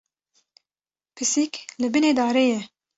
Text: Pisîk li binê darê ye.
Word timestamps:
Pisîk 1.15 1.53
li 1.79 1.87
binê 1.93 2.11
darê 2.19 2.45
ye. 2.51 2.61